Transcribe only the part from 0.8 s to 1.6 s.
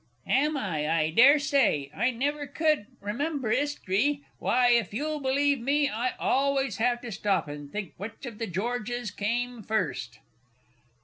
I dare